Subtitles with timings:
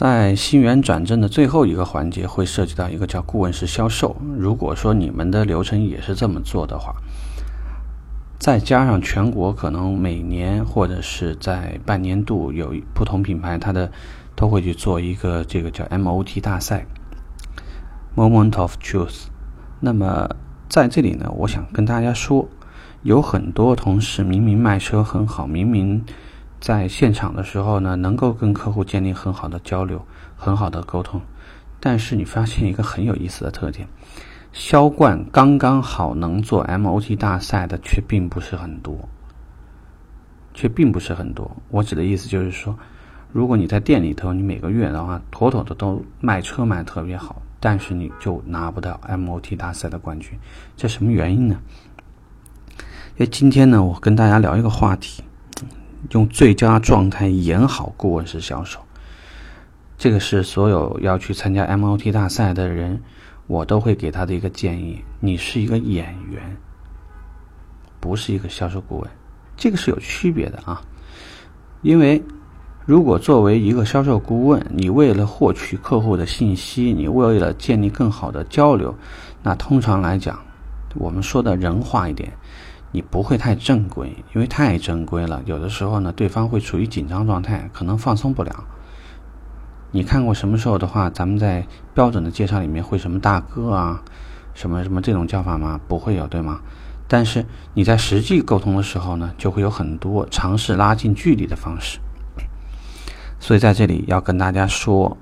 [0.00, 4.16] 在新源转正的最后一个环节，会涉及到一个叫顾问式销售。
[4.38, 6.94] 如果说你们的流程也是这么做的话，
[8.38, 13.92] 再加上全国可能每年或者是在半年度有不同品牌，它的
[14.34, 16.86] 都会去做一个这个叫 MOT 大赛
[18.16, 19.26] （Moment of Truth）。
[19.80, 20.30] 那么
[20.70, 22.48] 在这里呢，我想跟大家说，
[23.02, 26.02] 有很多同事明明卖车很好，明明
[26.60, 30.04] 在现场的时候呢，能够跟客户建立很好的交流、
[30.36, 31.20] 很好的沟通，
[31.80, 33.88] 但是你发现一个很有意思的特点。
[34.52, 39.08] 销冠刚刚好能做 MOT 大赛的却并不是很多，
[40.52, 41.50] 却并不是很多。
[41.70, 42.76] 我指的意思就是说，
[43.32, 50.38] 如果你在店里头，你每个月的话，妥妥的都卖车卖特别好，但是你就拿不到 MOT 大赛的冠军，
[50.76, 51.56] 这什么原因呢？
[53.16, 55.22] 因为今天呢，我跟大家聊一个话题，
[56.10, 58.80] 用最佳状态演好顾问式销售。
[59.98, 63.00] 这个是所有要去参加 MOT 大赛的人。
[63.46, 66.56] 我都会给他的一个建议：你是一个演员，
[67.98, 69.10] 不是一个销售顾问，
[69.56, 70.80] 这个是有区别的啊。
[71.82, 72.22] 因为
[72.86, 78.94] 如果作为一个销售顾问，你为了获取客户的信息，你为了建立更好的交流，
[79.42, 80.38] 那通常来讲，
[80.94, 82.32] 我们说的人话一点，
[82.92, 88.64] 你不会太正规，因为太正规了，有的时候呢，对方会处于紧张状态，可能放松不了。
[89.92, 94.02] 你看过什么时候的话，咱们在标准的介绍里面会什么大哥啊，
[94.54, 95.80] 什么什么这种叫法吗？
[95.88, 96.60] 不会有，对吗？
[97.08, 101.98] 但是你在实际沟通的时候呢，就会有很多尝试拉近距离的方式。
[103.40, 105.16] 所以在这里要跟大家说，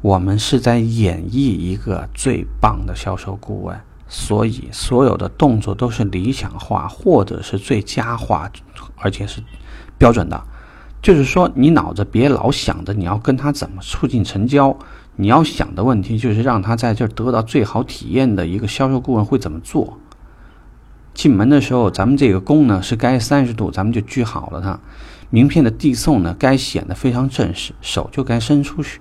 [0.00, 3.78] 我们是在演绎一个最棒的销售顾问，
[4.08, 8.50] 所以所有的动作都是理想化或者是最佳化，
[8.96, 9.42] 而且是
[9.96, 10.42] 标准的。
[11.00, 14.76] 就是说，你脑子别老想着你要跟他怎么促进成交，
[15.14, 19.98] 你要想的问题就是让他在这儿得到最好体验的一个销售顾问会怎么做。
[21.14, 24.80] 进门的时候，咱们这个弓呢是该三十度，咱们就锯好了它。
[25.30, 29.00] 名片的递送呢，该显得非常正式，手就该伸出去，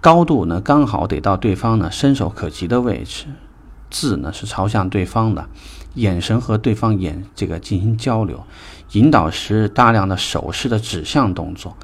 [0.00, 3.26] 高度呢刚好得到对方呢伸手可及的位置，
[3.90, 5.48] 字呢是朝向对方的。
[5.94, 8.44] 眼神和对方眼这个进行交流，
[8.92, 11.76] 引导时大量的手势的指向动作，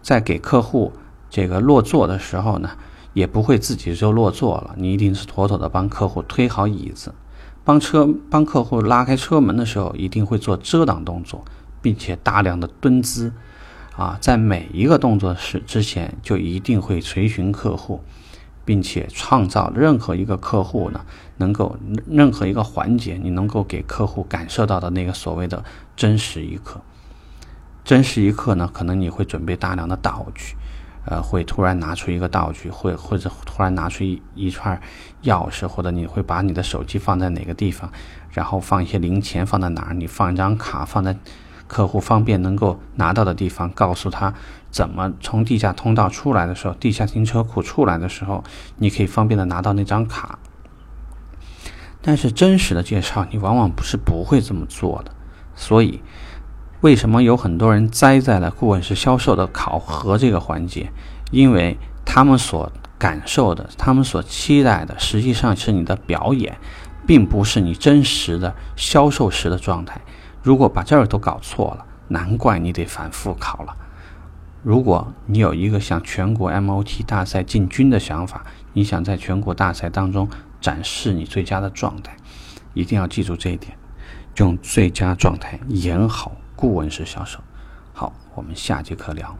[0.00, 0.94] 在给客户
[1.28, 2.70] 这个落座的时候呢，
[3.12, 7.12] 也不会自己就落座了，你一定是妥妥的帮客户推好椅子，
[7.62, 11.44] 帮车帮客户拉开车门的时候，一定会做遮挡动作，
[11.82, 13.30] 并且大量的蹲姿，
[13.94, 18.02] 啊，在每一个动作时之前就一定会垂询客户。
[18.70, 21.04] 并且创造任何一个客户呢，
[21.38, 21.76] 能够
[22.06, 25.64] 任何一个环节，你能够给客户感受到的那个所谓的
[25.96, 26.80] 真实一刻。
[27.82, 30.54] 真实一刻呢，可能你会准备大量的道具，
[31.04, 34.80] 呃，会突然拿出一个道具，会或者突然拿出一一串
[35.24, 37.90] 钥匙，或者你会把你的手机放在哪个地方，
[38.30, 41.16] 然后放一些零钱放在哪儿，你放一张卡放在。
[41.70, 44.34] 客户方便能够拿到的地方，告诉他
[44.72, 48.42] 怎么从地下通道出来的时候，地下停车库出来的时候，
[48.78, 50.40] 你可以方便的拿到那张卡。
[52.02, 55.12] 但是真实的介绍，你往往不是不会这么做的。
[55.54, 56.02] 所以，
[56.80, 60.90] 为什么有很多人栽在了顾问式销售的考核这个环节？
[61.30, 66.58] 因为他们所感受的，他们所期待的，实际上是你的表演，
[67.06, 70.00] 并不是你真实的销售时的状态。
[70.42, 73.76] 如果把这儿都搞错了，难怪你得反复考了。
[74.62, 80.28] 如果你有一个向全国 MOT 大赛进军的想法，你想在全国大赛当中
[80.60, 82.16] 展示你最佳的状态，
[82.74, 83.76] 一定要记住这一点，
[84.36, 87.38] 用最佳状态演好顾问式销售。
[87.92, 89.34] 好，我们下节课聊。